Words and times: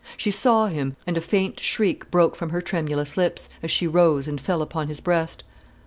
She 0.17 0.31
saw 0.31 0.65
him, 0.65 0.95
and 1.05 1.15
a 1.15 1.21
faint 1.21 1.59
shriek 1.59 2.09
broke 2.09 2.35
from 2.35 2.49
her 2.49 2.59
tremulous 2.59 3.17
lips, 3.17 3.49
as 3.61 3.69
she 3.69 3.85
rose 3.85 4.27
and 4.27 4.41
fell 4.41 4.63
upon 4.63 4.87
his 4.87 4.99
breast. 4.99 5.43